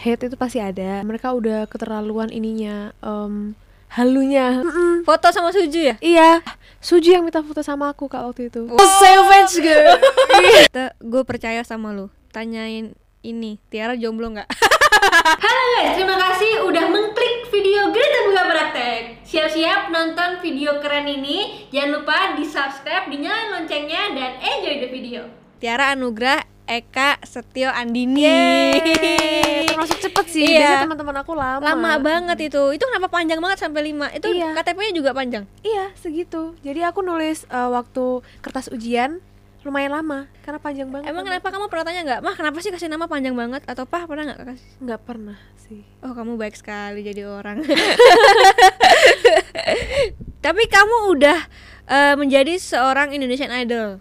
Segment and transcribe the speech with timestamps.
[0.00, 3.52] hate itu pasti ada mereka udah keterlaluan ininya em,
[3.90, 5.02] halunya Mm-mm.
[5.02, 5.96] Foto sama Suju ya?
[6.00, 6.40] iya
[6.80, 8.80] Suji yang minta foto sama aku kak waktu itu Wow.
[8.80, 9.96] savage girl
[11.02, 12.08] Gue percaya sama lu.
[12.30, 14.48] Tanyain ini, Tiara jomblo nggak?
[15.44, 19.00] Halo guys, terima kasih udah mengklik video Greta Buka Praktek.
[19.26, 21.68] Siap-siap nonton video keren ini.
[21.68, 25.20] Jangan lupa di subscribe, dinyalain loncengnya, dan enjoy the video.
[25.58, 26.40] Tiara Anugrah
[26.70, 28.22] Eka Setio Andini.
[28.22, 30.58] Yeay, termasuk cepet sih Iya.
[30.70, 32.62] biasanya teman-teman aku lama Lama banget itu.
[32.70, 34.06] Itu kenapa panjang banget sampai 5?
[34.12, 34.54] Itu Iya.
[34.54, 35.44] KTP-nya juga panjang.
[35.60, 38.04] iya segitu jadi aku nulis eh, waktu
[38.38, 39.18] kertas ujian
[39.60, 42.20] lumayan lama karena panjang banget Emang kenapa kamu pernah tanya nggak?
[42.22, 43.60] Mah kenapa sih kasih nama panjang banget?
[43.66, 44.70] Atau pah pernah nggak kasih?
[44.80, 47.60] nggak pernah sih Oh kamu baik sekali jadi orang.
[50.40, 51.38] Tapi kamu udah
[51.86, 54.00] eh, menjadi seorang Indonesian Idol.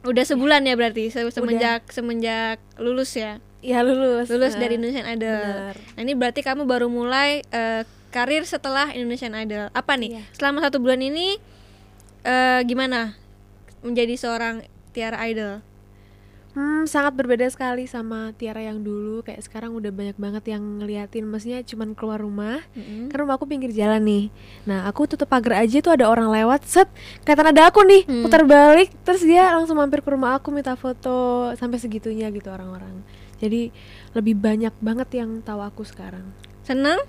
[0.00, 3.36] Udah sebulan ya berarti se- semenjak semenjak lulus ya.
[3.60, 5.76] ya lulus Lulus Nah, dari Indonesian Idol.
[5.76, 9.68] Nah, ini berarti kamu baru mulai eh, karir setelah Indonesian Idol.
[9.70, 10.16] Apa nih?
[10.16, 10.24] Iya.
[10.32, 11.36] Selama satu bulan ini
[12.22, 13.20] eh, gimana
[13.80, 15.60] menjadi seorang Tiara Idol?
[16.60, 19.24] Hmm, sangat berbeda sekali sama Tiara yang dulu.
[19.24, 21.24] Kayak sekarang udah banyak banget yang ngeliatin.
[21.24, 22.60] Maksudnya cuman keluar rumah.
[23.08, 24.24] Kan rumah aku pinggir jalan nih.
[24.68, 26.68] Nah, aku tutup pagar aja tuh ada orang lewat.
[26.68, 26.92] Set,
[27.24, 28.04] kelihatan ada aku nih.
[28.04, 28.28] Hmm.
[28.28, 31.48] Putar balik, terus dia langsung mampir ke rumah aku minta foto.
[31.56, 32.92] Sampai segitunya gitu orang-orang.
[33.40, 33.72] Jadi
[34.12, 36.28] lebih banyak banget yang tahu aku sekarang.
[36.60, 37.00] Seneng?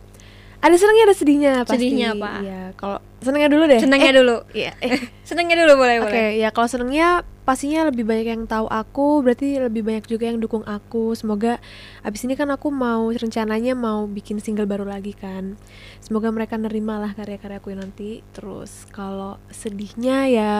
[0.61, 1.89] Ada senangnya, ada sedihnya pasti.
[1.89, 2.31] Sedihnya apa?
[2.39, 3.81] Iya, kalau senangnya dulu deh.
[3.81, 4.38] Senengnya dulu.
[4.53, 4.72] Iya.
[4.79, 6.29] Eh, Senengnya dulu boleh Oke, boleh.
[6.38, 10.63] ya kalau senengnya pastinya lebih banyak yang tahu aku, berarti lebih banyak juga yang dukung
[10.63, 11.11] aku.
[11.19, 11.59] Semoga
[11.99, 15.59] abis ini kan aku mau rencananya mau bikin single baru lagi kan.
[15.99, 18.23] Semoga mereka nerima lah karya-karyaku nanti.
[18.31, 20.55] Terus kalau sedihnya ya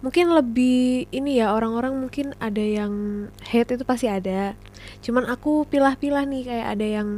[0.00, 4.56] mungkin lebih ini ya orang-orang mungkin ada yang hate itu pasti ada.
[5.04, 7.08] Cuman aku pilah-pilah nih kayak ada yang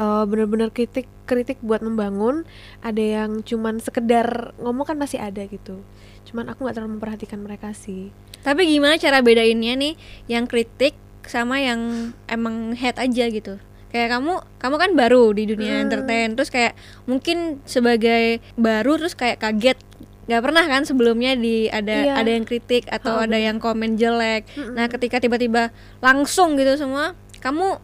[0.00, 2.48] eh, bener-bener kritik kritik buat membangun
[2.80, 5.84] ada yang cuman sekedar ngomong kan masih ada gitu
[6.24, 8.08] cuman aku nggak terlalu memperhatikan mereka sih
[8.40, 9.94] Tapi gimana cara bedainnya nih
[10.24, 13.60] yang kritik sama yang emang head aja gitu?
[13.92, 15.84] Kayak kamu, kamu kan baru di dunia Hmm.
[15.84, 16.72] entertain, terus kayak
[17.04, 19.76] mungkin sebagai baru terus kayak kaget
[20.24, 22.14] nggak pernah kan sebelumnya di ada Iya.
[22.16, 24.48] ada yang kritik atau Oh, ada yang komen jelek.
[24.72, 25.68] Nah ketika tiba-tiba
[26.00, 27.76] langsung gitu semua, kamu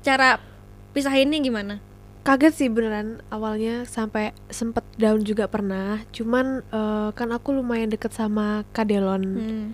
[0.00, 0.42] cara
[0.92, 1.74] pisahinnya gimana?
[2.28, 6.04] kaget sih beneran awalnya sampai sempet down juga pernah.
[6.12, 9.68] Cuman eh, kan aku lumayan deket sama Kadelon Hmm.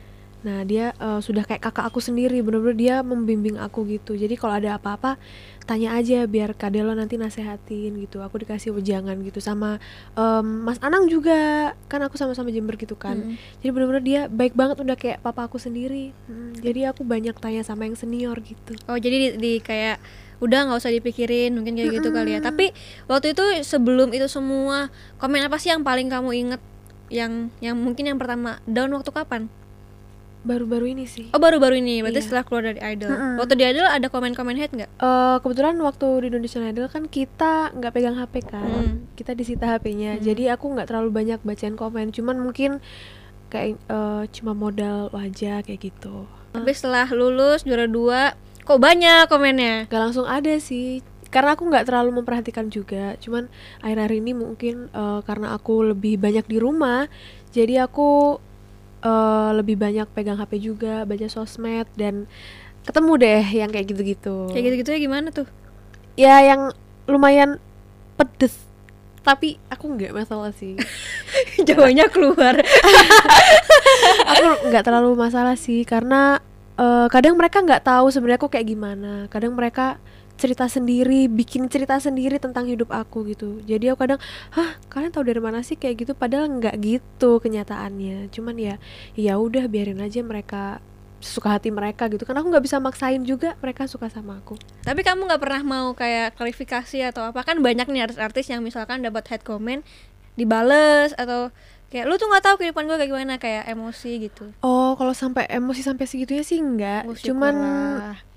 [0.44, 4.14] nah dia eh, sudah kayak kakak aku sendiri bener-bener dia membimbing aku gitu.
[4.14, 5.18] Jadi kalau ada apa-apa
[5.66, 8.22] tanya aja biar Kadelon nanti nasehatin gitu.
[8.22, 9.82] Aku dikasih wejangan gitu sama
[10.14, 11.74] em, Mas Anang juga.
[11.90, 13.18] Kan aku sama-sama Jember gitu kan.
[13.18, 13.34] Hmm.
[13.66, 16.14] jadi bener-bener dia baik banget udah kayak papa aku sendiri.
[16.30, 18.78] Mm, jadi aku banyak tanya sama yang senior gitu.
[18.86, 19.98] Oh jadi di, di kayak
[20.44, 22.40] udah nggak usah dipikirin mungkin kayak gitu kali ya.
[22.40, 22.70] Tapi
[23.04, 26.60] waktu itu sebelum itu semua komen apa sih yang paling kamu inget
[27.08, 29.48] yang yang mungkin yang pertama down waktu kapan?
[30.44, 32.26] baru-baru ini sih Oh baru-baru ini berarti Iya.
[32.28, 33.08] setelah keluar dari idol.
[33.08, 33.40] Mm-mm.
[33.40, 34.90] Waktu di idol ada komen-komen hate nggak?
[34.92, 39.08] Eh, kebetulan waktu di Indonesian Idol kan kita nggak pegang HP kan, Hmm.
[39.16, 40.20] kita disita HP-nya.
[40.20, 42.84] Jadi aku nggak terlalu banyak bacain komen, cuman mungkin
[43.48, 46.28] kayak eh, cuma modal wajah kayak gitu.
[46.52, 49.86] Tapi setelah lulus juara dua kok banyak komennya?
[49.86, 53.14] Gak langsung ada sih, karena aku nggak terlalu memperhatikan juga.
[53.20, 53.52] Cuman
[53.84, 57.06] akhir-akhir ini mungkin eh, karena aku lebih banyak di rumah,
[57.52, 58.40] jadi aku
[59.04, 62.26] eh, lebih banyak pegang HP juga, baca sosmed dan
[62.84, 64.48] ketemu deh yang kayak gitu-gitu.
[64.52, 65.48] Kayak gitu-gitu ya gimana tuh?
[66.14, 66.70] ya yang
[67.10, 67.58] lumayan
[68.14, 68.54] pedes
[69.24, 70.76] tapi aku nggak masalah sih
[71.68, 72.54] Jawanya keluar.
[74.30, 76.38] aku nggak terlalu masalah sih karena
[76.78, 79.26] eh, kadang mereka nggak tahu sebenarnya aku kayak gimana.
[79.30, 79.98] Kadang mereka
[80.34, 83.62] cerita sendiri bikin cerita sendiri tentang hidup aku gitu.
[83.62, 84.20] Jadi aku kadang
[84.50, 86.12] hah kalian tahu dari mana sih kayak gitu?
[86.18, 88.30] Padahal nggak gitu kenyataannya.
[88.34, 88.74] Cuman ya
[89.14, 90.82] ya udah biarin aja mereka
[91.22, 92.26] suka hati mereka gitu.
[92.26, 94.58] Kan aku nggak bisa maksain juga mereka suka sama aku.
[94.82, 97.40] Tapi kamu nggak pernah mau kayak klarifikasi atau apa?
[97.46, 99.80] Kan banyak nih artis-artis yang misalkan dapat hate comment
[100.34, 101.54] dibales atau
[101.94, 104.50] kayak lu tuh nggak tahu kehidupan gue kayak gimana kayak emosi gitu.
[104.66, 107.06] Oh, kalau sampai emosi sampai segitunya sih enggak.
[107.06, 107.54] Oh, Cuman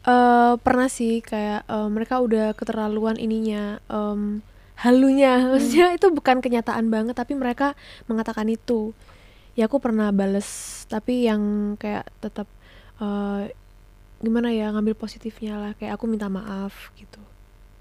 [0.05, 4.45] eh, pernah sih kayak eh, mereka udah keterlaluan ininya em,
[4.77, 5.41] halunya.
[5.57, 7.73] Maksudnya itu bukan kenyataan banget tapi mereka
[8.05, 8.93] mengatakan itu.
[9.57, 12.45] Ya aku pernah bales tapi yang kayak tetap
[13.01, 13.49] eh,
[14.21, 17.17] gimana ya ngambil positifnya lah kayak aku minta maaf gitu.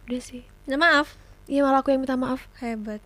[0.08, 0.40] Udah sih.
[0.64, 2.42] Minta maaf Iya malah aku yang minta maaf.
[2.58, 2.98] hebat.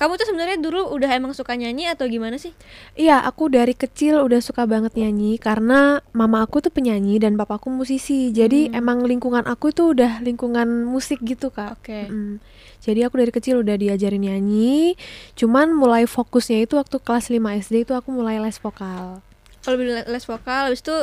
[0.00, 2.56] Kamu tuh sebenarnya dulu udah emang suka nyanyi atau gimana sih
[2.96, 7.68] Iya, aku dari kecil udah suka banget nyanyi karena mama aku tuh penyanyi dan papaku
[7.68, 8.32] musisi.
[8.32, 8.80] Jadi Hmm.
[8.80, 11.76] emang lingkungan aku itu udah lingkungan musik gitu, Kak.
[11.76, 12.08] Oke.
[12.08, 12.40] Mm.
[12.80, 14.96] Jadi aku dari kecil udah diajarin nyanyi.
[15.36, 19.20] Cuman mulai fokusnya itu waktu kelas 5 SD itu aku mulai les vokal.
[19.60, 20.96] kalau beli les vokal habis itu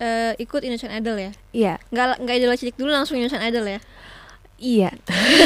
[0.00, 3.80] eh, ikut Indonesian Idol ya Iya, nggak nggak idola cilik dulu langsung Indonesian Idol ya
[4.56, 4.90] iya.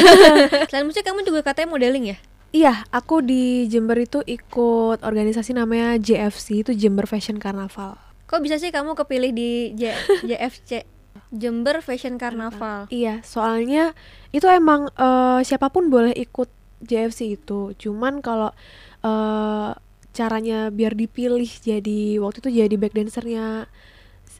[0.71, 2.17] selain musik kamu juga katanya modeling ya
[2.53, 7.97] Iya, aku di Jember itu ikut organisasi namanya JFC, itu Jember Fashion Carnaval.
[8.23, 9.93] kok bisa sih kamu kepilih di J
[10.29, 10.85] JFC
[11.29, 13.93] Jember Fashion Carnaval Iya, soalnya
[14.33, 16.49] itu emang eh, siapa pun boleh ikut
[16.81, 17.73] JFC itu.
[17.77, 18.53] Cuman kalau
[19.01, 19.71] eh,
[20.13, 23.65] caranya biar dipilih jadi waktu itu jadi back dancernya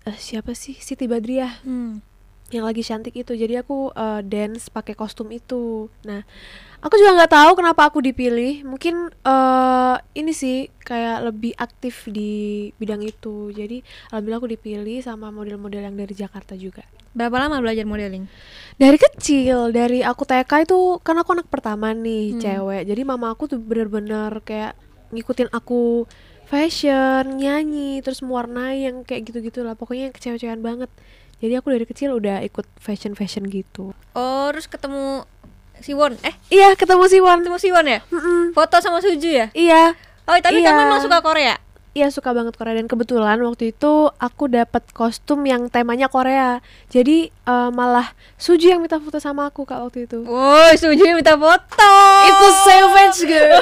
[0.05, 2.12] eh, siapa sih Siti Badriah hmm.
[2.53, 3.33] Yang lagi cantik itu.
[3.33, 5.89] Jadi aku eh, dance pakai kostum itu.
[6.05, 6.21] Nah,
[6.79, 8.61] aku juga nggak tahu kenapa aku dipilih.
[8.63, 12.31] Mungkin eh ini sih kayak lebih aktif di
[12.77, 13.49] bidang itu.
[13.49, 16.85] Jadi alhamdulillah aku dipilih sama model-model yang dari Jakarta juga.
[17.13, 18.25] berapa lama belajar modeling
[18.73, 22.41] Dari kecil, dari aku TK itu kan aku anak pertama nih, Hmm.
[22.41, 22.83] cewek.
[22.89, 24.73] Jadi mama aku tuh bener-bener kayak
[25.13, 26.09] ngikutin aku
[26.49, 29.77] fashion, nyanyi, terus mewarnai yang kayak gitu-gitu lah.
[29.77, 30.89] Pokoknya yang kecewa-cewekan banget.
[31.37, 33.91] Jadi aku dari kecil udah ikut fashion-fashion gitu.
[34.13, 35.25] oh terus ketemu
[35.75, 37.41] Siwon eh Iya, ketemu si Wan.
[37.41, 38.51] ketemu Siwon ya Mm-mm.
[38.51, 39.91] foto sama Suju ya Iya,
[40.23, 40.69] oh tapi Iya.
[40.69, 41.57] kamu emang suka Korea
[41.93, 46.57] iya suka banget Korea dan kebetulan waktu itu aku dapat kostum yang temanya Korea.
[46.87, 50.25] Jadi eh, malah Suju yang minta foto sama aku kak waktu itu.
[50.25, 51.93] Woi, Suju yang minta foto.
[52.25, 53.61] Itu savage girl.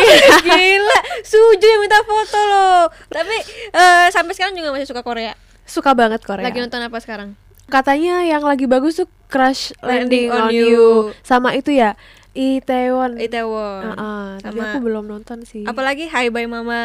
[0.46, 2.82] Gila, Suju yang minta foto loh.
[3.08, 3.36] Tapi
[3.68, 5.34] eh, sampai sekarang juga masih suka Korea.
[5.64, 6.42] Suka banget Korea.
[6.42, 7.34] Lagi nonton apa sekarang?
[7.64, 10.66] katanya yang lagi bagus tuh Crash Landing Landing, on on, You.
[10.68, 10.86] you.
[11.22, 11.96] sama itu ya
[12.30, 13.82] Itaewon Itaewon.
[13.88, 16.82] Heeh, tapi Sama- aku belum nonton sih Apalagi Hi Bye Mama.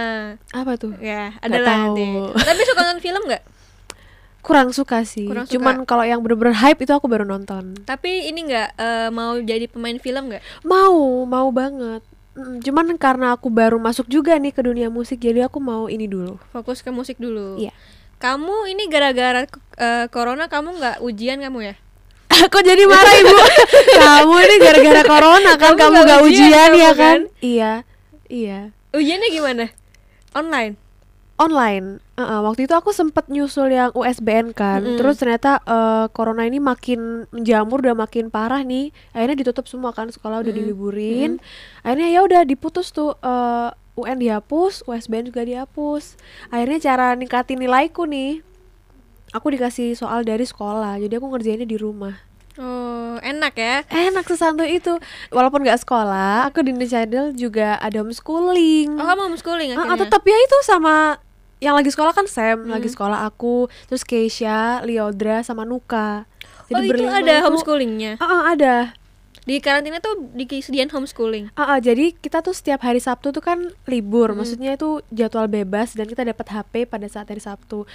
[0.47, 2.07] apa tuh Ya, Nggak adalah nanti.
[2.37, 3.43] Tapi suka nonton film nggak?
[4.39, 5.53] kurang suka sih Kurang suka.
[5.53, 9.67] cuman kalau yang bener-bener hype itu aku baru nonton Tapi ini nggak eh, mau jadi
[9.67, 10.43] pemain film nggak?
[10.63, 11.99] mau mau banget
[12.31, 16.05] Mm, cuman karena aku baru masuk juga nih ke dunia musik jadi aku mau ini
[16.05, 17.57] dulu Fokus ke musik dulu.
[17.57, 17.73] Iya.
[18.17, 19.45] Kamu ini gara-gara
[19.77, 21.75] eh, corona kamu nggak ujian kamu ya?
[22.53, 23.37] Kok jadi marah ibu?
[24.01, 26.97] kamu ini gara-gara corona kan Kamu kamu, nggak gak ujian ujian, kamu ya kan?
[26.97, 27.19] kan?
[27.45, 27.71] Iya,
[28.27, 28.59] iya.
[28.97, 29.65] Ujiannya gimana?
[30.33, 30.86] Online.
[31.37, 32.01] Online.
[32.17, 34.81] Heeh, waktu itu aku sempet nyusul yang USBN kan.
[34.81, 34.97] Mm-mm.
[34.97, 38.89] Terus ternyata eh, corona ini makin menjamur udah makin parah nih.
[39.13, 40.59] Akhirnya ditutup semua kan sekolah udah Mm-mm.
[40.65, 41.31] diliburin.
[41.81, 46.17] Akhirnya ya udah diputus tuh eh, UN dihapus, USBN juga dihapus.
[46.49, 48.41] Akhirnya cara ningkatin nilaiku nih.
[49.29, 52.15] Aku dikasih soal dari sekolah, jadi aku ngerjainnya di rumah.
[52.57, 53.85] Oh, enak ya.
[53.85, 54.97] enak sesantuy itu
[55.29, 59.83] walaupun nggak sekolah aku di Indonesia Idol juga ada homeschooling Oh, kamu homeschooling Ah, ah,
[59.85, 60.09] akhirnya.
[60.09, 61.21] tetap ya itu sama
[61.57, 62.71] yang lagi sekolah kan Sam Hmm.
[62.71, 66.29] lagi sekolah aku terus Keisha Liodra sama Nuka
[66.67, 68.17] oh, itu ada itu- homeschoolingnya.
[68.17, 68.75] Ah, ah, ada
[69.41, 71.55] Di karantina tuh disediain homeschooling.
[71.55, 74.37] Ah, ah, jadi kita tuh setiap hari Sabtu tuh kan libur Hmm.
[74.37, 77.87] maksudnya itu jadwal bebas dan kita dapat HP pada saat hari Sabtu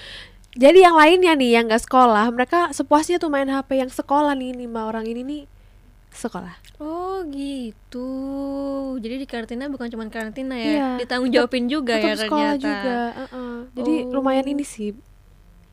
[0.53, 4.53] jadi yang lainnya nih yang nggak sekolah mereka sepuasnya tuh main HP yang sekolah nih
[4.55, 5.43] lima orang ini nih
[6.13, 8.11] sekolah Oh gitu.
[8.99, 12.65] Jadi di karantina bukan cuma karantina ya, Iya, ditanggung jawabin juga ya sekolah ternyata.
[12.65, 13.55] juga uh-uh.
[13.73, 14.11] jadi Oh.
[14.13, 14.93] lumayan ini sih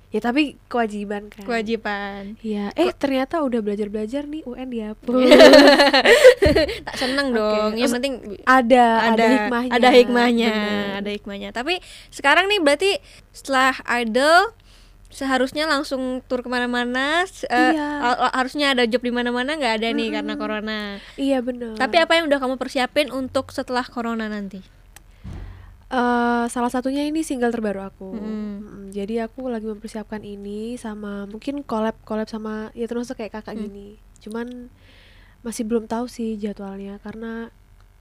[0.10, 2.34] ya tapi kewajiban kan Kewajiban.
[2.42, 5.22] Iya, eh ternyata udah belajar-belajar nih UN dihapus.
[6.86, 7.74] tak seneng dong.
[7.74, 9.72] Yang Terus penting ada, ada ada hikmahnya.
[9.72, 10.98] ada hikmahnya, Bener.
[10.98, 11.50] ada hikmahnya.
[11.52, 11.78] Tapi
[12.10, 12.92] sekarang nih berarti
[13.30, 14.50] setelah idol
[15.09, 17.25] seharusnya langsung tur ke mana-mana.
[17.25, 17.87] Iya.
[17.99, 20.80] ha- harusnya ada job di mana-mana nggak ada nih karena corona.
[21.18, 21.75] Iya benar.
[21.75, 24.61] Tapi apa yang udah kamu persiapin untuk setelah corona nanti?
[25.89, 28.13] Eh, salah satunya ini single terbaru aku.
[28.13, 28.21] Mm.
[28.21, 33.57] Mm, Jadi aku lagi mempersiapkan ini sama mungkin collab collab sama ya termasuk kayak kakak
[33.57, 33.66] Hmm.
[33.66, 33.87] gini.
[34.21, 34.69] Cuman
[35.42, 37.49] masih belum tahu sih jadwalnya karena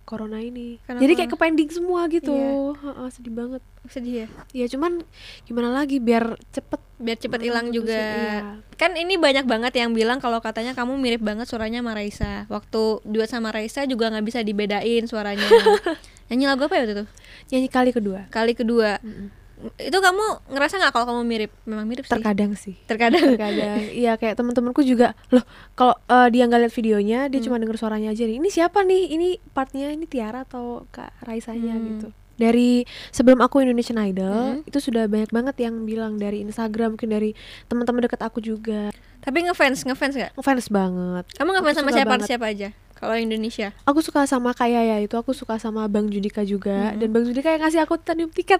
[0.08, 0.80] corona ini.
[0.82, 2.32] Karena Jadi kayak ke pending semua gitu.
[2.32, 2.72] Iya.
[2.80, 3.60] Heeh, sedih banget.
[3.86, 4.26] Sedih ya.
[4.56, 5.04] Ya cuman
[5.44, 7.94] gimana lagi biar cepet Biar cepet Mm, hilang juga.
[7.94, 8.58] iya.
[8.74, 12.32] Kan ini banyak banget yang bilang kalau katanya kamu mirip banget suaranya sama Raisa.
[12.50, 15.46] Waktu duet sama Raisa juga nggak bisa dibedain suaranya.
[16.28, 17.06] Nyanyi lagu apa ya waktu itu?
[17.48, 18.26] nyanyi kali kedua.
[18.28, 18.98] Kali kedua.
[18.98, 19.30] Mm-mm.
[19.76, 21.50] Itu kamu ngerasa nggak kalau kamu mirip?
[21.64, 22.12] Memang mirip sih.
[22.12, 22.78] Terkadang sih.
[22.84, 23.34] Terkadang.
[23.34, 27.46] Terkadang iya kayak temen-temenku juga loh kalau eh, dia nggak lihat videonya dia Hmm.
[27.46, 31.74] cuma denger suaranya aja nih ini siapa nih ini partnya ini Tiara atau Kak Raisanya
[31.74, 31.86] Hmm.
[31.88, 34.62] gitu dari sebelum aku Indonesian Idol Hmm.
[34.64, 37.34] itu sudah banyak banget yang bilang dari Instagram mungkin dari
[37.66, 40.32] teman-teman dekat aku juga Tapi ngefans, ngefans nggak?
[40.34, 42.26] ngefans banget Kamu ngefans Aku sama siapa banget.
[42.30, 42.68] siapa aja?
[42.98, 43.70] Kalau Indonesia.
[43.86, 47.54] Aku suka sama kayak ya itu aku suka sama Bang Judika juga dan Bang Judika
[47.54, 48.58] yang ngasih aku titanium tiket.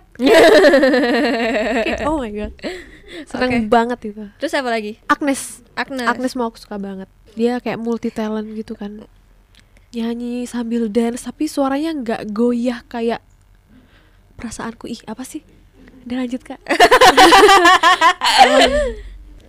[2.06, 2.54] Oh my god.
[3.26, 3.68] Seneng Oke.
[3.68, 4.24] banget itu.
[4.38, 5.02] Terus apa lagi?
[5.10, 5.66] Agnes.
[5.74, 6.06] Agnes.
[6.06, 7.10] Agnes mau aku suka banget.
[7.34, 9.02] Dia kayak multi talent gitu kan.
[9.90, 13.18] Nyanyi sambil dance tapi suaranya nggak goyah kayak
[14.38, 15.42] perasaanku ih apa sih?
[16.06, 16.62] Udah lanjut kak.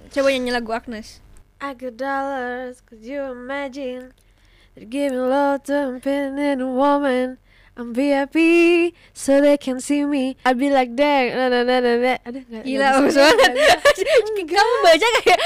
[0.09, 1.21] Coba nyanyi lagu Agnes.
[1.61, 4.15] I got dollars, could you imagine?
[4.75, 7.37] They're giving love to a independent woman.
[7.79, 8.35] I'm VIP,
[9.15, 10.35] so they can see me.
[10.43, 11.31] I'd be like that.
[11.31, 12.13] Na, na, na, na, na.
[12.27, 13.51] Aduh, nggak- Gila, bagus banget.
[14.51, 15.39] Kamu baca kayak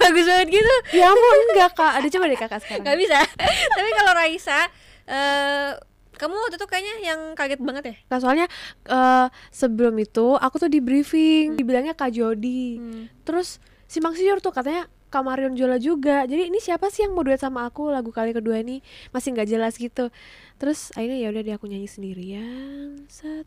[0.00, 0.74] bagus banget gitu.
[0.96, 1.92] ya ampun, enggak kak.
[2.00, 2.80] Ada coba deh kakak sekarang.
[2.80, 3.18] Gak bisa.
[3.76, 4.60] Tapi kalau Raisa,
[5.04, 5.70] eh
[6.16, 7.94] kamu waktu itu kayaknya yang kaget banget ya?
[8.08, 8.46] Nah, soalnya
[8.88, 12.80] eh, sebelum itu aku tuh di briefing, dibilangnya Kak Jody.
[12.80, 13.04] Hmm.
[13.20, 16.26] Terus simpang siur tuh katanya Kak Marion Jola juga.
[16.26, 18.82] Jadi ini siapa sih yang mau duet sama aku lagu kali kedua ini
[19.14, 20.10] masih nggak jelas gitu.
[20.58, 23.06] Terus akhirnya ya udah deh aku nyanyi sendirian.
[23.06, 23.46] Set.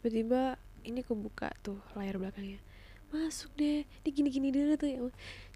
[0.00, 2.62] Tiba-tiba ini aku buka tuh layar belakangnya.
[3.10, 3.82] Masuk deh.
[4.06, 4.98] Ini gini-gini dulu tuh ya.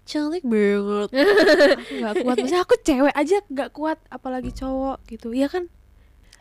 [0.05, 1.09] Cantik banget.
[1.81, 2.35] aku nggak kuat.
[2.37, 5.31] Maksudnya aku cewek aja nggak kuat apalagi cowok gitu.
[5.31, 5.71] Iya kan?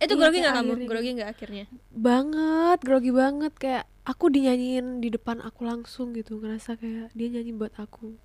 [0.03, 0.73] Itu Iya, grogi nggak kamu?
[0.91, 1.65] Grogi nggak akhirnya?
[1.95, 7.57] banget grogi banget kayak aku dinyanyiin di depan aku langsung gitu ngerasa kayak dia nyanyi
[7.57, 8.19] buat aku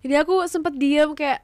[0.00, 1.42] jadi aku sempet diam kayak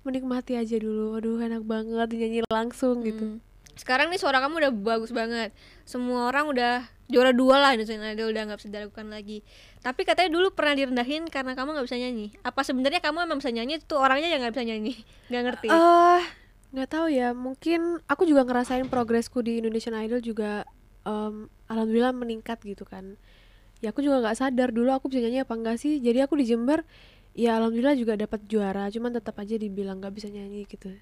[0.00, 3.48] menikmati aja dulu aduh enak banget dinyanyi langsung gitu Hmm.
[3.72, 5.56] Sekarang nih suara kamu udah bagus banget.
[5.82, 9.40] Semua orang udah juara dua lah Indonesian Idol udah nggak bisa dilakukan lagi.
[9.80, 12.28] Tapi katanya dulu pernah direndahin karena kamu nggak bisa nyanyi.
[12.44, 14.94] Apa sebenarnya kamu emang bisa nyanyi itu orangnya yang nggak bisa nyanyi?
[15.32, 15.66] Nggak ngerti.
[15.70, 16.22] eh
[16.70, 20.68] nggak tahu ya mungkin aku juga ngerasain progresku di Indonesian Idol juga
[21.02, 23.16] em, alhamdulillah meningkat gitu kan
[23.80, 26.44] ya aku juga nggak sadar dulu aku bisa nyanyi apa enggak sih jadi aku di
[26.44, 26.84] Jember
[27.40, 30.92] ya alhamdulillah juga dapat juara cuman tetap aja dibilang nggak bisa nyanyi gitu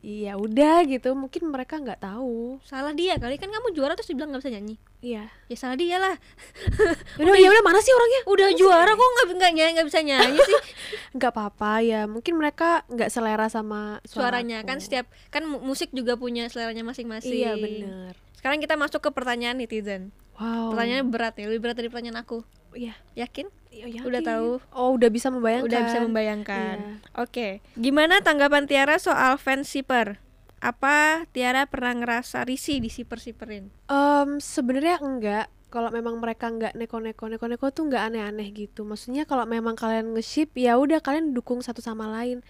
[0.00, 4.30] iya udah gitu mungkin mereka nggak tahu Salah dia kali kan kamu juara terus dibilang
[4.30, 4.74] nggak bisa nyanyi.
[5.00, 6.18] iya Ya salah dia lah.
[7.22, 10.38] udah ya udah mana sih orangnya Udah juara kok nggak nggak nyanyi nggak bisa nyanyi
[10.40, 10.58] sih
[11.16, 16.14] nggak apa-apa ya mungkin mereka nggak selera sama suaranya kan setiap kan mu- musik juga
[16.14, 17.30] punya seleranya masing-masing.
[17.32, 20.10] iya bener Sekarang kita masuk ke pertanyaan netizen.
[20.34, 22.42] wow Pertanyaannya berat nih, lebih berat dari pertanyaan aku.
[22.72, 23.46] iya Yakin?
[23.70, 24.30] Iya, Udah yakin.
[24.34, 24.50] tahu?
[24.74, 26.76] oh udah bisa membayangkan Udah bisa membayangkan.
[26.76, 27.16] Iya.
[27.16, 27.48] Oke.
[27.74, 30.18] Gimana tanggapan Tiara soal fans shipper?
[30.58, 33.72] Apa Tiara pernah ngerasa risih di shipper-shipperin?
[33.88, 39.46] Em, sebenarnya enggak kalau memang mereka enggak neko-neko neko-neko tuh enggak aneh-aneh gitu maksudnya kalau
[39.46, 42.42] memang kalian nge-ship ya udah kalian dukung satu sama lain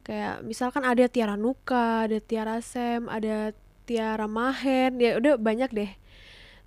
[0.00, 3.52] kayak misalkan ada Tiara Nuka ada Tiara Sam ada
[3.84, 5.92] Tiara Mahen ya udah banyak deh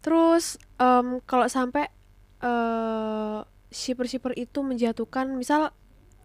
[0.06, 1.90] terus em, kalau sampai
[2.46, 3.40] eh
[3.72, 5.72] shipper-shipper itu menjatuhkan misal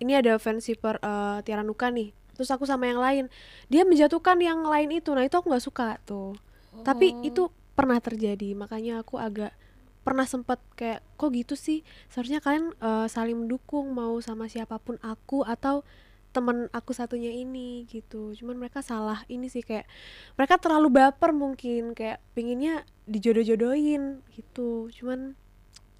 [0.02, 3.24] ini ada fans shipper eh, Tiara Nuka nih terus aku sama yang lain
[3.72, 5.08] dia menjatuhkan yang lain itu.
[5.16, 6.36] Nah itu aku nggak suka tuh.
[6.84, 7.24] Tapi Oh.
[7.24, 9.56] itu pernah terjadi makanya aku agak
[10.04, 11.80] pernah sempet kayak kok gitu sih?
[12.12, 15.80] Seharusnya kalian eh, saling mendukung mau sama siapa pun aku atau
[16.36, 18.36] temen aku satunya ini gitu.
[18.36, 19.88] Cuman mereka salah ini sih kayak
[20.36, 24.92] mereka terlalu baper mungkin kayak pinginnya dijodoh-jodohin gitu.
[24.92, 25.32] Cuman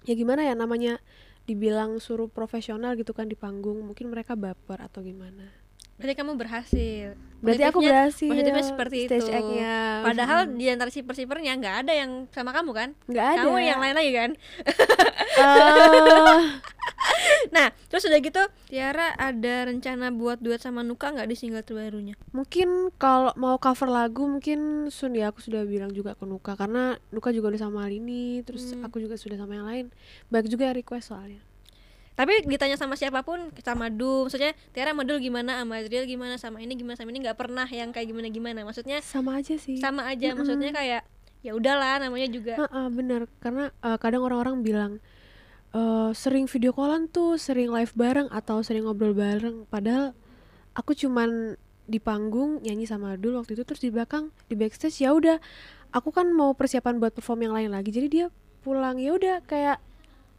[0.05, 1.01] ya gimana ya namanya
[1.47, 5.47] dibilang suruh profesional gitu kan di panggung mungkin mereka baper atau gimana
[5.97, 7.07] Berarti kamu berhasil.
[7.37, 9.29] berarti aku berhasil Positifnya seperti stage itu.
[9.31, 9.77] act-nya.
[10.01, 10.57] Padahal Mhm.
[10.57, 12.89] di antara shipper-shippernya nggak ada yang sama kamu kan?
[13.05, 14.29] nggak ada Kamu yang lain lagi kan?
[15.37, 16.39] Eh,
[17.47, 22.17] Nah, terus udah gitu Tiara ada rencana buat duet sama Nuka nggak di single terbarunya?
[22.31, 26.97] mungkin kalau mau cover lagu mungkin Sun ya aku sudah bilang juga ke Nuka karena
[27.07, 28.81] Nuka juga udah sama Alini terus Hmm.
[28.81, 29.85] aku juga sudah sama yang lain
[30.27, 31.39] banyak juga request soalnya
[32.17, 36.41] Tapi ditanya sama siapa pun, sama Dul, maksudnya Tiara sama Dul gimana, sama Azriel gimana,
[36.41, 38.59] sama ini gimana, sama ini nggak pernah yang kayak gimana gimana.
[38.65, 39.77] Maksudnya sama aja sih.
[39.77, 40.41] sama aja, Mm-mm.
[40.41, 41.05] maksudnya kayak
[41.45, 42.57] ya udahlah namanya juga.
[42.57, 43.29] Heeh, bener.
[43.37, 44.91] Karena eh, kadang orang-orang bilang
[45.77, 49.69] eh, sering video callan tuh sering live bareng atau sering ngobrol bareng.
[49.69, 50.17] Padahal
[50.73, 51.53] aku cuman
[51.85, 55.37] di panggung nyanyi sama Dul waktu itu terus di belakang di backstage ya udah.
[55.93, 57.93] Aku kan mau persiapan buat perform yang lain lagi.
[57.93, 58.25] Jadi dia
[58.65, 59.79] pulang ya udah kayak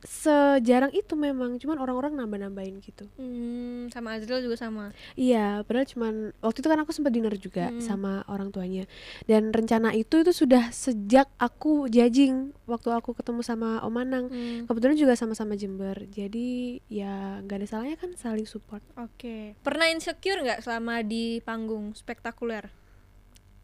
[0.01, 4.95] sejarang itu memang cuman orang-orang nambah-nambahin gitu Hmm, sama Azriel juga sama.
[5.13, 7.83] Iya, padahal cuman waktu itu kan aku sempat dinner juga Hmm.
[7.83, 8.87] sama orang tuanya.
[9.25, 14.27] Dan rencana itu itu sudah sejak aku judging waktu aku ketemu sama Om Anang.
[14.29, 16.07] Hmm, Kebetulan juga sama-sama Jember.
[16.07, 18.85] Jadi ya nggak ada salahnya kan saling support.
[18.95, 19.59] Oke.
[19.61, 22.71] Pernah insecure nggak selama di panggung spektakuler?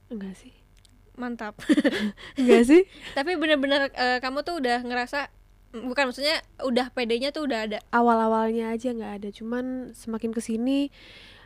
[0.08, 0.50] Enggak sih.
[1.14, 1.54] Mantap.
[2.40, 2.82] Enggak sih?
[3.14, 5.30] Tapi bener-bener eh, kamu tuh udah ngerasa
[5.74, 7.78] bukan maksudnya udah pedenya tuh udah ada.
[7.90, 9.28] Awal-awalnya aja nggak ada.
[9.28, 10.94] Cuman semakin ke sini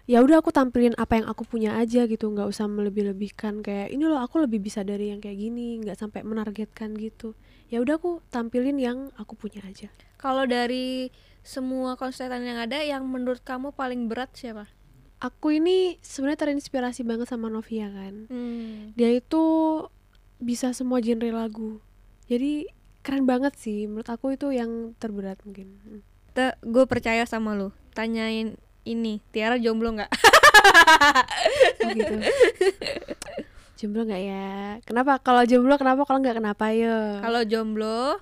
[0.05, 4.09] ya udah aku tampilin apa yang aku punya aja gitu nggak usah melebih-lebihkan kayak ini
[4.09, 7.37] loh aku lebih bisa dari yang kayak gini nggak sampai menargetkan gitu
[7.69, 11.13] ya udah aku tampilin yang aku punya aja Kalau dari
[11.45, 14.73] semua konstelatan yang ada, yang menurut kamu paling berat siapa?
[15.21, 18.97] aku ini sebenarnya terinspirasi banget sama Novia kan Hmm.
[18.97, 19.45] dia itu
[20.41, 21.85] bisa semua genre lagu
[22.33, 22.65] jadi
[23.09, 26.05] keren banget sih menurut aku itu yang terberat mungkin Hmm.
[26.61, 27.73] gue percaya sama lu.
[27.91, 30.07] Tanyain ini, Tiara jomblo nggak?
[31.81, 32.15] Oh gitu
[33.75, 34.51] jomblo nggak ya
[34.83, 38.19] kenapa kalau jomblo kenapa kalau nggak kenapa ya Kalau jomblo,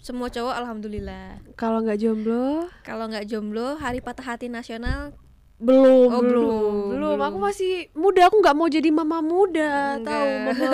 [0.00, 1.36] semua cowok alhamdulillah.
[1.54, 5.12] kalau nggak jomblo Kalau nggak jomblo, hari patah hati nasional
[5.56, 10.26] belum Oh, belum belum, belum aku masih muda aku nggak mau jadi mama muda tahu
[10.28, 10.44] Enggak.
[10.46, 10.66] mama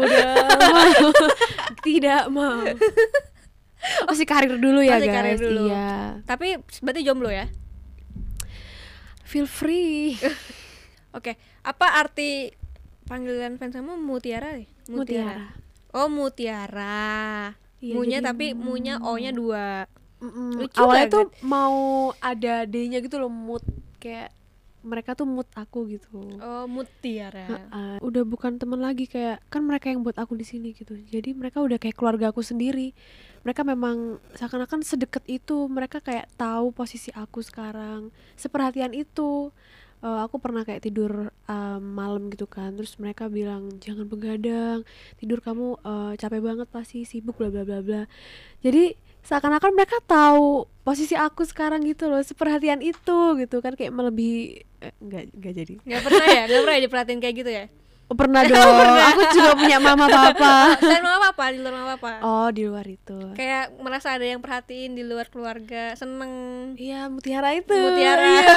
[0.00, 0.28] muda
[1.86, 2.64] tidak mau
[4.08, 5.64] masih karir dulu ya Masih guys karir dulu.
[5.66, 5.90] iya
[6.22, 6.46] Tapi
[6.80, 7.48] berarti jomblo ya?
[9.22, 10.16] feel free
[11.10, 12.54] Oke, apa arti
[13.04, 14.70] panggilan fans kamu Mutiara nih?
[14.86, 15.58] mutiara
[15.90, 17.50] Oh, Mutiara.
[17.76, 19.90] Iya, Munya jadi- tapi munya O-nya dua.
[20.20, 20.54] Mm-mm.
[20.54, 21.74] Lucu awalnya tuh mau
[22.16, 23.64] ada D-nya gitu loh mood
[24.00, 24.32] kayak
[24.80, 26.40] mereka tuh mood aku gitu.
[26.40, 27.44] Oh, Mutiara.
[27.44, 27.94] Heeh.
[28.00, 30.96] udah bukan teman lagi kayak kan mereka yang buat aku di sini gitu.
[30.96, 32.96] Jadi mereka udah kayak keluarga aku sendiri.
[33.44, 35.68] Mereka memang seakan-akan sedekat itu.
[35.68, 38.08] Mereka kayak tahu posisi aku sekarang.
[38.40, 39.52] Seperhatian itu.
[40.00, 42.72] Eh, aku pernah kayak tidur eh, malam gitu kan.
[42.72, 44.88] Terus mereka bilang jangan begadang.
[45.20, 48.02] Tidur kamu eh, capek banget pasti sibuk bla bla bla bla.
[48.64, 54.64] Jadi seakan-akan mereka tahu posisi aku sekarang gitu loh seperhatian itu gitu kan kayak melebihi
[54.80, 56.42] eh, enggak enggak jadi Gak pernah ya?
[56.46, 57.66] Gak pernah ya diperhatiin kayak gitu ya?
[58.10, 58.58] Oh, pernah dong.
[59.14, 60.74] Aku juga punya mama papa.
[60.82, 61.44] Selain mama apa?
[61.54, 62.12] Di luar mama apa?
[62.26, 63.14] Oh, di luar itu.
[63.38, 66.32] Kayak merasa ada yang perhatiin di luar keluarga, seneng.
[66.74, 67.70] Iya, mutiara itu.
[67.70, 68.26] Mutiara.
[68.26, 68.50] Iya.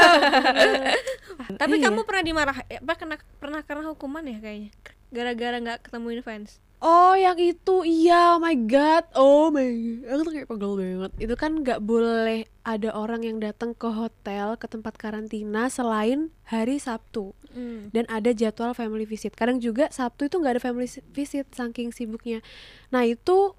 [1.62, 1.86] Tapi Iya.
[1.86, 4.74] kamu pernah dimarah, apa kena pernah kena hukuman ya kayaknya?
[5.14, 6.58] Gara-gara nggak ketemuin fans.
[6.84, 9.08] Oh, yang itu iya, oh my god.
[9.16, 10.04] Oh my god.
[10.12, 11.12] Aku tuh kayak pegel banget.
[11.16, 16.78] Itu kan nggak boleh ada orang yang datang ke hotel ke tempat karantina selain hari
[16.78, 17.88] Sabtu Hmm.
[17.96, 19.32] dan ada jadwal family visit.
[19.32, 22.44] Kadang juga Sabtu itu nggak ada family si- visit saking sibuknya.
[22.90, 23.56] Nah, itu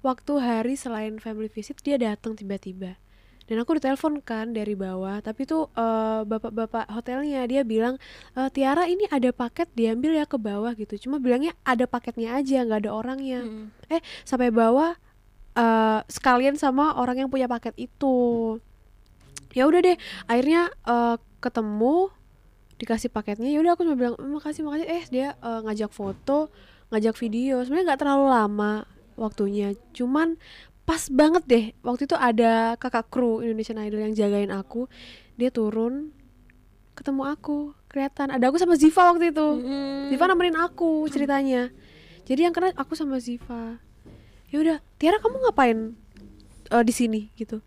[0.00, 2.96] waktu hari selain family visit dia datang tiba-tiba.
[3.44, 8.00] Dan aku ditelepon kan dari bawah, tapi tuh eh, bapak-bapak hotelnya dia bilang
[8.32, 10.96] "Eh, Tiara ini ada paket diambil ya ke bawah gitu.
[11.08, 13.44] Cuma bilangnya ada paketnya aja, nggak ada orangnya.
[13.44, 13.68] Hmm.
[13.92, 14.96] Eh sampai bawah
[15.54, 18.16] eh, sekalian sama orang yang punya paket itu.
[19.54, 22.08] Ya udah deh, akhirnya eh, ketemu
[22.80, 23.52] dikasih paketnya.
[23.52, 24.88] Ya udah aku cuma bilang "Mm, makasih makasih.
[24.88, 26.48] Eh dia eh, ngajak foto,
[26.90, 27.60] ngajak video.
[27.62, 28.72] Sebenarnya nggak terlalu lama
[29.20, 29.76] waktunya.
[29.94, 30.40] Cuman
[30.84, 31.64] pas banget deh.
[31.80, 34.86] Waktu itu ada kakak kru Indonesian Idol yang jagain aku.
[35.40, 36.12] Dia turun
[36.94, 37.72] ketemu aku.
[37.88, 39.48] Kelihatan ada aku sama Ziva waktu itu.
[40.12, 41.72] Ziva nemenin aku ceritanya.
[42.24, 43.80] Jadi yang kena aku sama Ziva.
[44.52, 45.78] Ya udah Tiara kamu ngapain
[46.70, 47.32] eh, di sini?
[47.34, 47.64] Gitu.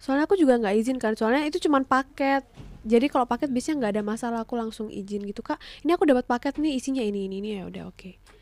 [0.00, 1.16] Soalnya aku juga nggak izin kan.
[1.16, 2.44] Soalnya itu cuman paket.
[2.80, 6.24] Jadi kalau paket biasanya nggak ada masalah aku langsung izin gitu kak ini aku dapat
[6.24, 7.48] paket nih isinya ini ini ini.
[7.60, 8.39] Ya udah oke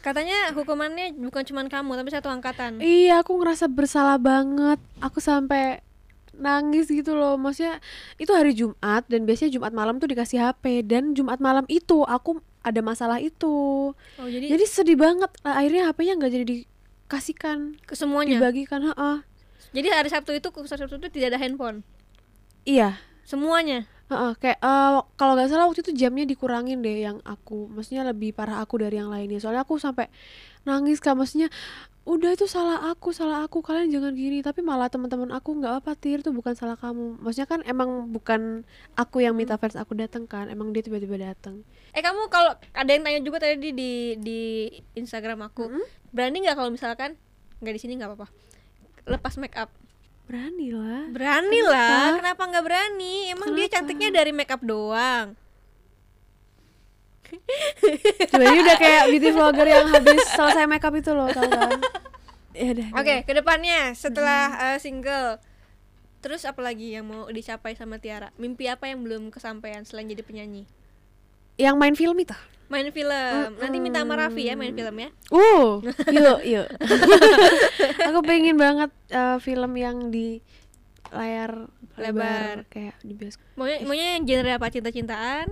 [0.00, 2.80] Katanya hukumannya bukan cuma kamu tapi satu angkatan.
[2.80, 5.84] iya aku ngerasa bersalah banget aku sampai
[6.32, 7.84] nangis gitu loh maksudnya
[8.16, 12.40] itu hari Jumat dan biasanya Jumat malam tuh dikasih HP dan Jumat malam itu aku
[12.60, 17.92] ada masalah itu Oh, jadi, jadi sedih banget Lah, akhirnya HP-nya nggak jadi dikasihkan ke
[17.92, 18.40] semuanya.
[18.40, 19.16] dibagikan heeh.
[19.70, 21.84] Jadi hari Sabtu itu ke Sabtu itu tidak ada handphone.
[22.64, 23.84] iya Semuanya.
[24.10, 24.32] Heeh.
[24.42, 28.58] kayak eh, kalau nggak salah waktu itu jamnya dikurangin deh yang aku maksudnya lebih parah
[28.60, 29.38] aku dari yang lainnya.
[29.38, 30.10] Soalnya aku sampai
[30.66, 31.48] nangis kan maksudnya
[32.04, 33.62] udah itu salah aku salah aku.
[33.62, 34.42] Kalian jangan gini.
[34.42, 36.20] Tapi malah teman-teman aku nggak apa tir.
[36.20, 37.22] Itu bukan salah kamu.
[37.22, 38.66] Maksudnya kan emang bukan
[38.98, 40.50] aku yang minta fans aku datang kan.
[40.50, 45.50] Emang dia tiba-tiba datang Eh kamu kalau ada yang tanya juga tadi di di Instagram
[45.50, 45.66] aku,
[46.14, 47.18] berani nggak kalau misalkan
[47.58, 48.28] nggak di sini nggak apa-apa,
[49.10, 49.79] lepas make up?
[50.30, 53.34] Berani lah Berani lah, kenapa nggak berani?
[53.34, 55.34] Emang dia cantiknya dari make up doang.
[58.30, 61.78] Coba ini udah kayak beauty vlogger yang habis selesai makeup itu loh tau kan
[62.50, 65.38] ya udah Oke, ke depannya setelah uh, single,
[66.18, 68.34] terus apa lagi yang mau dicapai sama Tiara?
[68.34, 70.66] Mimpi apa yang belum kesampaian selain jadi penyanyi?
[71.60, 72.32] yang main film itu
[72.70, 73.48] Main film.
[73.58, 75.10] Nanti minta sama Raffi ya main film ya.
[75.28, 75.82] Uh,
[76.14, 76.66] yuk, yuk.
[78.08, 80.38] Aku pengen banget eh, film yang di
[81.10, 81.66] layar
[81.98, 82.70] lebar, Lebar.
[82.70, 83.42] kayak di bioskop.
[83.58, 84.70] Maunya maunya yang genre apa?
[84.70, 85.50] Cinta-cintaan?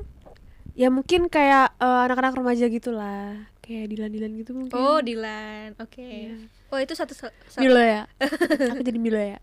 [0.78, 5.74] Ya mungkin kayak eh, anak-anak remaja gitulah, kayak Dilan-Dilan gitu mungkin Oh, Dilan.
[5.82, 5.98] Oke.
[6.30, 6.38] Iya.
[6.70, 8.04] Oh, itu satu, satu Milo ya
[8.76, 9.40] aku jadi Milo ya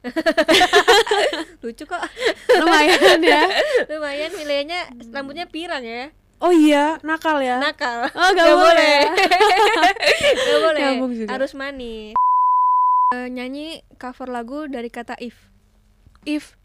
[1.57, 1.97] lucu kok.
[2.53, 3.49] lumayan ya
[3.89, 6.13] Lumayan nilainya rambutnya pirang ya.
[6.39, 8.07] Oh iya nakal ya Nakal.
[8.11, 8.97] oh gak, Nggak boleh,
[10.45, 10.81] Gak boleh.
[10.83, 11.29] Nyambung juga.
[11.31, 12.13] Harus manis.
[13.11, 15.47] Eh, nyanyi cover lagu dari kata if.
[16.25, 16.57] if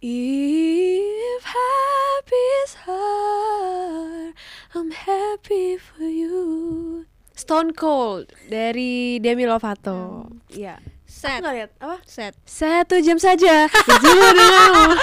[0.00, 4.32] if happy is hard
[4.72, 11.40] I'm happy for you Stone Cold dari Demi Lovato Iya Set.
[11.40, 12.32] Aku lihat apa Set.
[12.44, 14.84] satu jam saja berjumpa denganmu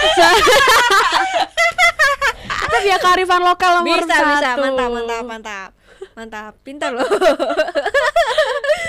[2.71, 4.49] Kita biar kearifan lokal nomor Bisa, satu bisa.
[4.55, 5.69] Mantap, mantap, mantap.
[6.15, 6.51] Mantap.
[6.63, 7.03] Pintar loh.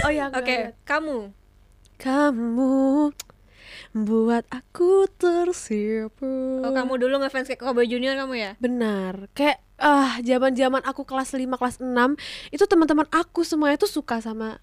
[0.07, 0.75] oh ya aku Oke, lihat.
[0.87, 1.19] kamu.
[1.99, 3.11] kamu
[3.93, 8.51] buat aku tersipu Oh, kamu dulu ngefans kayak Cowboy Junior kamu ya?
[8.57, 9.29] Benar.
[9.35, 11.91] Kayak ah zaman-zaman aku kelas 5, kelas 6
[12.51, 14.63] itu teman-teman aku semuanya tuh suka sama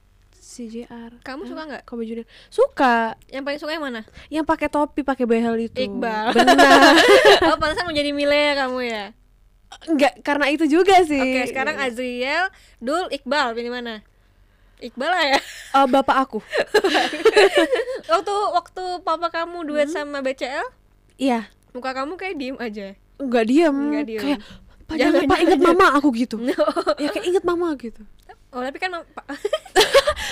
[0.60, 1.24] CJR.
[1.24, 1.84] Kamu suka nggak?
[1.88, 2.28] Kobe Junior.
[2.52, 3.16] Suka.
[3.32, 4.02] Yang paling suka yang mana?
[4.28, 5.80] Yang pakai topi, pakai behel itu.
[5.80, 6.36] Iqbal.
[6.36, 7.00] Benar.
[7.48, 9.04] oh, pantesan menjadi Mile kamu ya.
[9.88, 11.16] Enggak, karena itu juga sih.
[11.16, 12.52] Oke, sekarang Azriel,
[12.84, 14.04] Dul, Iqbal, pilih mana?
[14.84, 15.40] Iqbal lah ya.
[15.80, 16.40] Eh, bapak aku.
[18.12, 20.68] waktu waktu papa kamu duet sama BCL,
[21.16, 21.48] Iya.
[21.72, 22.96] muka kamu kayak diem aja.
[23.16, 23.76] Enggak diam.
[23.76, 24.22] Enggak diem.
[24.24, 24.40] Kayak
[24.90, 26.36] Pak Jangan, jangan Pak inget mama aku gitu.
[27.04, 28.02] ya kayak inget mama gitu.
[28.50, 29.30] Oh, tapi kan mam- pa-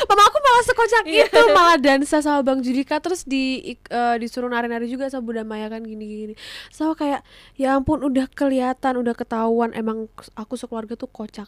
[0.07, 1.27] Mama aku malah sekocak Iya.
[1.27, 5.67] itu malah dansa sama Bang Judika terus di eh, disuruh nari-nari juga sama Bunda Maya
[5.67, 6.33] kan gini-gini.
[6.69, 7.21] So kayak
[7.53, 11.47] ya ampun udah kelihatan udah ketahuan emang aku sekeluarga tuh kocak.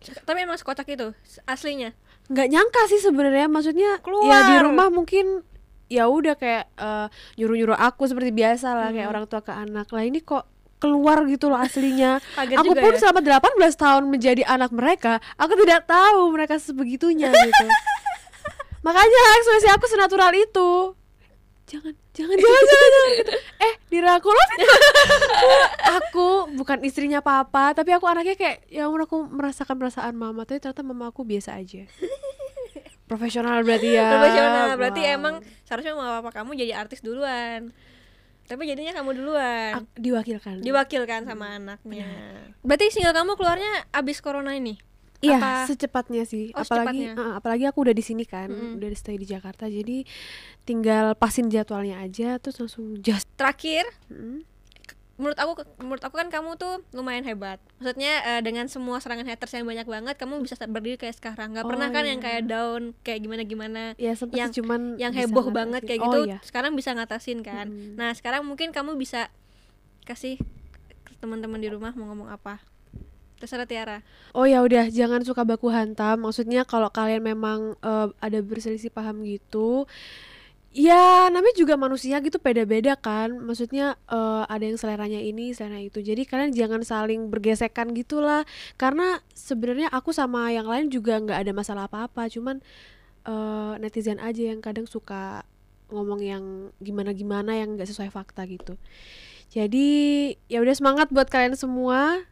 [0.00, 1.12] tapi emang sekocak itu
[1.44, 1.92] aslinya.
[2.26, 4.42] nggak nyangka sih sebenarnya maksudnya ya Keluar.
[4.46, 5.42] di rumah mungkin
[5.86, 9.12] ya udah kayak eh, nyuruh-nyuruh aku seperti biasa lah kayak Hmm.
[9.12, 9.90] orang tua ke anak.
[9.90, 10.46] Lah ini kok
[10.80, 12.18] keluar gitu loh aslinya.
[12.40, 12.98] Kaget aku pun ya?
[12.98, 17.66] selama 18 tahun menjadi anak mereka, aku tidak tahu mereka sebegitunya gitu.
[18.86, 20.96] Makanya ekspresi aku senatural itu.
[21.70, 23.32] Jangan, jangan, jangan, jangan, jangan gitu.
[23.68, 24.34] Eh, dirangkul
[25.86, 30.58] aku bukan istrinya papa, tapi aku anaknya kayak ya ampun aku merasakan perasaan mama, tapi
[30.58, 31.86] ternyata mama aku biasa aja.
[33.06, 34.06] Profesional berarti ya.
[34.06, 35.14] Profesional, berarti Wow.
[35.18, 37.70] emang seharusnya mama papa kamu jadi artis duluan.
[38.50, 39.72] Tapi jadinya kamu duluan.
[39.78, 40.58] Ak- diwakilkan.
[40.58, 42.10] Diwakilkan sama anaknya.
[42.60, 44.74] Berarti single kamu keluarnya abis corona ini?
[45.20, 46.50] Iya, Apa- secepatnya sih.
[46.50, 47.12] Oh, apalagi secepatnya.
[47.14, 48.80] eh, apalagi aku udah di sini kan, Mm-mm.
[48.80, 49.68] udah stay di Jakarta.
[49.68, 50.02] Jadi
[50.60, 53.28] tinggal pasin jadwalnya aja terus langsung just.
[53.36, 54.42] Terakhir, Mm.
[55.20, 57.60] Menurut aku menurut aku kan kamu tuh lumayan hebat.
[57.76, 61.52] Maksudnya eh, dengan semua serangan haters yang banyak banget, kamu bisa berdiri kayak sekarang.
[61.52, 62.10] Gak Oh, pernah kan iya.
[62.10, 63.92] yang kayak down, kayak gimana-gimana.
[63.94, 65.54] Ya sempat Yang- cuman yang heboh ngatasin.
[65.54, 66.38] banget kayak Oh, gitu iya.
[66.40, 67.94] sekarang bisa ngatasin kan Mm-mm.
[67.94, 69.28] nah sekarang mungkin kamu bisa
[70.02, 70.40] kasih
[71.18, 72.64] teman-teman di rumah mau ngomong apa
[73.36, 76.20] terserah Tiara Oh ya udah jangan suka baku hantam.
[76.20, 79.84] Maksudnya kalau kalian memang eh, ada berselisih paham gitu,
[80.70, 83.34] ya namanya juga manusia gitu beda-beda kan.
[83.34, 85.98] Maksudnya eh, ada yang seleranya ini, selera itu.
[86.02, 88.46] Jadi kalian jangan saling bergesekan gitulah.
[88.78, 92.30] Karena sebenarnya aku sama yang lain juga nggak ada masalah apa-apa.
[92.30, 92.62] Cuman
[93.26, 95.42] eh, netizen aja yang kadang suka
[95.90, 96.44] ngomong yang
[96.78, 98.78] gimana-gimana yang nggak sesuai fakta gitu.
[99.50, 102.22] Jadi ya udah semangat buat kalian semua.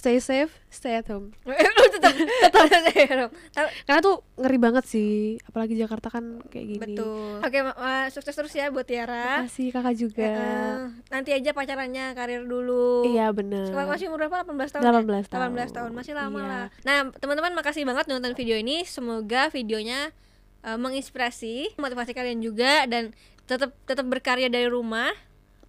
[0.00, 1.36] Stay safe, stay at home.
[1.92, 5.12] tetap tetap Tapi- Karena tuh ngeri banget sih,
[5.44, 6.80] apalagi Jakarta kan kayak gini.
[6.80, 10.24] betul oke Ma- Ma, sukses terus ya buat Tiara Makasih kakak juga.
[10.24, 10.76] Eh,
[11.10, 13.68] nanti aja pacarannya karir dulu Iya bener.
[13.68, 14.40] Sekarang masih umur berapa?
[14.40, 15.36] 18 tahun 18 ya?
[15.36, 15.68] 18 tahun.
[15.68, 16.48] tahun, masih lama Iya.
[16.48, 20.16] lah Nah teman-teman makasih banget nonton video ini Semoga videonya
[20.62, 23.12] eh, menginspirasi Motivasi kalian juga Dan
[23.44, 25.12] tetap tetap berkarya dari rumah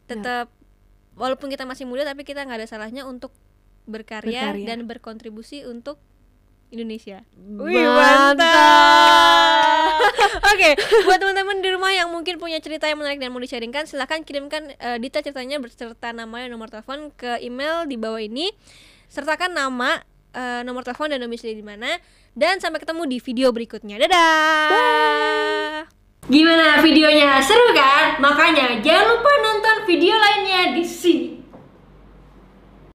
[0.08, 0.48] Tetap
[1.12, 3.36] Walaupun kita masih muda tapi kita nggak ada salahnya untuk
[3.90, 4.66] berkarya, Berkarya.
[4.68, 5.98] dan berkontribusi untuk
[6.72, 7.22] Indonesia.
[7.36, 8.48] Mantap.
[10.56, 14.24] Oke, buat teman-teman di rumah yang mungkin punya cerita yang menarik dan mau di-sharingkan, silahkan
[14.24, 18.56] kirimkan eh, detail ceritanya berserta nama dan nomor telepon ke email di bawah ini.
[19.12, 20.00] Sertakan nama,
[20.32, 22.00] eh, nomor telepon dan domisili di mana.
[22.32, 24.00] Dan sampai ketemu di video berikutnya.
[24.08, 25.84] Dadah.
[26.32, 27.44] Gimana videonya?
[27.44, 28.16] Seru kan?
[28.24, 31.41] Makanya jangan lupa nonton video lainnya di sini.